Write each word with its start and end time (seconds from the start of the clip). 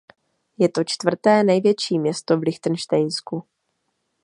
Je 0.57 0.69
to 0.69 0.83
čtvrté 0.85 1.43
největší 1.43 1.99
město 1.99 2.37
v 2.39 2.41
Lichtenštejnsku. 2.41 3.43